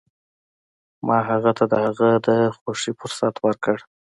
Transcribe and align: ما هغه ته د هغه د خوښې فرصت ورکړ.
ما 1.07 1.17
هغه 1.29 1.51
ته 1.57 1.65
د 1.71 1.73
هغه 1.85 2.09
د 2.27 2.29
خوښې 2.57 2.91
فرصت 2.99 3.35
ورکړ. 3.45 3.77